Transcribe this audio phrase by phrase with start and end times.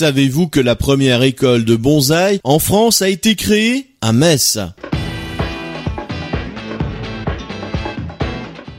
[0.00, 4.58] Savez-vous que la première école de bonsaï en France a été créée à Metz?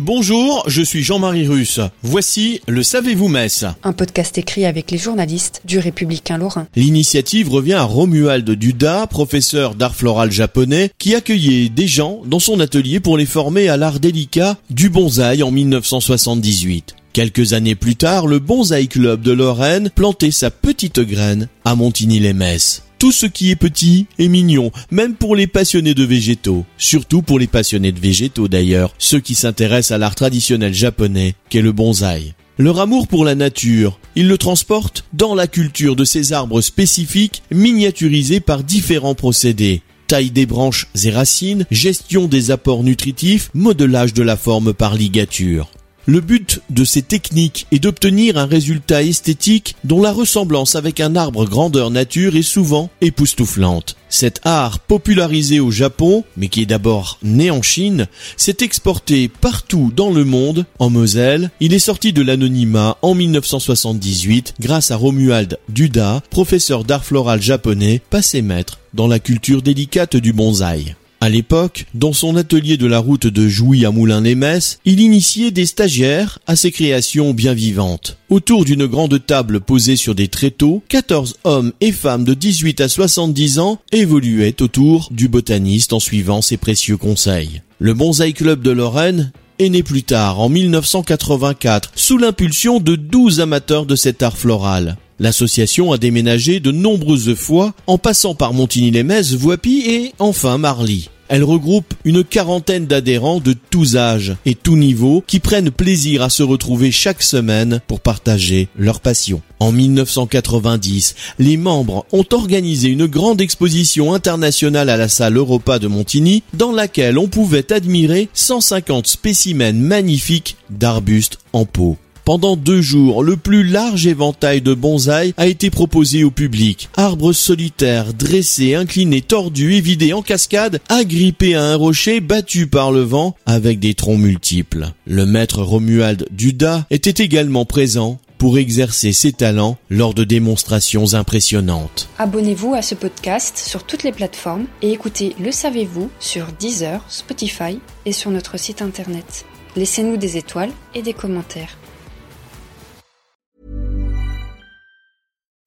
[0.00, 1.78] Bonjour, je suis Jean-Marie Russe.
[2.02, 6.66] Voici le Savez-vous Metz Un podcast écrit avec les journalistes du Républicain Lorrain.
[6.74, 12.58] L'initiative revient à Romuald Duda, professeur d'art floral japonais, qui accueillait des gens dans son
[12.58, 16.96] atelier pour les former à l'art délicat du bonsaï en 1978.
[17.14, 22.82] Quelques années plus tard, le Bonsaï Club de Lorraine plantait sa petite graine à Montigny-les-Metz.
[22.98, 26.66] Tout ce qui est petit est mignon, même pour les passionnés de végétaux.
[26.76, 31.62] Surtout pour les passionnés de végétaux d'ailleurs, ceux qui s'intéressent à l'art traditionnel japonais qu'est
[31.62, 32.34] le bonsaï.
[32.58, 37.44] Leur amour pour la nature, ils le transportent dans la culture de ces arbres spécifiques
[37.52, 44.22] miniaturisés par différents procédés taille des branches et racines, gestion des apports nutritifs, modelage de
[44.22, 45.70] la forme par ligature.
[46.06, 51.16] Le but de ces techniques est d'obtenir un résultat esthétique dont la ressemblance avec un
[51.16, 53.96] arbre grandeur nature est souvent époustouflante.
[54.10, 59.92] Cet art popularisé au Japon, mais qui est d'abord né en Chine, s'est exporté partout
[59.96, 60.66] dans le monde.
[60.78, 67.04] En Moselle, il est sorti de l'anonymat en 1978 grâce à Romuald Duda, professeur d'art
[67.04, 70.96] floral japonais, passé maître dans la culture délicate du bonsaï.
[71.24, 75.64] À l'époque, dans son atelier de la route de Jouy à Moulins-les-Metz, il initiait des
[75.64, 78.18] stagiaires à ses créations bien vivantes.
[78.28, 82.90] Autour d'une grande table posée sur des tréteaux, 14 hommes et femmes de 18 à
[82.90, 87.62] 70 ans évoluaient autour du botaniste en suivant ses précieux conseils.
[87.78, 93.40] Le Bonsaï Club de Lorraine est né plus tard, en 1984, sous l'impulsion de 12
[93.40, 94.98] amateurs de cet art floral.
[95.18, 101.08] L'association a déménagé de nombreuses fois, en passant par Montigny-les-Metz, Voipy et enfin Marly.
[101.28, 106.30] Elle regroupe une quarantaine d'adhérents de tous âges et tous niveaux qui prennent plaisir à
[106.30, 109.40] se retrouver chaque semaine pour partager leur passion.
[109.58, 115.86] En 1990, les membres ont organisé une grande exposition internationale à la salle Europa de
[115.86, 121.96] Montigny dans laquelle on pouvait admirer 150 spécimens magnifiques d'arbustes en pot.
[122.24, 126.88] Pendant deux jours, le plus large éventail de bonsaï a été proposé au public.
[126.96, 133.02] Arbres solitaires, dressés, inclinés, tordus et en cascade, agrippés à un rocher battu par le
[133.02, 134.92] vent avec des troncs multiples.
[135.06, 142.08] Le maître Romuald Duda était également présent pour exercer ses talents lors de démonstrations impressionnantes.
[142.18, 147.80] Abonnez-vous à ce podcast sur toutes les plateformes et écoutez Le Savez-vous sur Deezer, Spotify
[148.06, 149.44] et sur notre site internet.
[149.76, 151.76] Laissez-nous des étoiles et des commentaires.